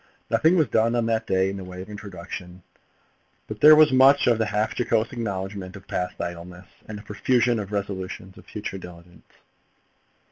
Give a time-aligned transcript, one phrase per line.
[0.31, 2.63] Nothing was done on that day in the way of instruction;
[3.47, 7.71] but there was much of half jocose acknowledgement of past idleness, and a profusion of
[7.71, 9.31] resolutions of future diligence.